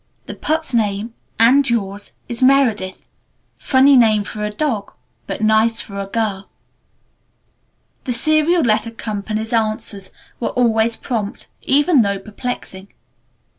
[0.25, 3.07] The pup's name and yours is 'Meredith.'
[3.59, 4.93] Funny name for a dog
[5.27, 6.49] but nice for a girl."
[8.05, 10.09] The Serial Letter Co.'s answers
[10.39, 12.87] were always prompt, even though perplexing.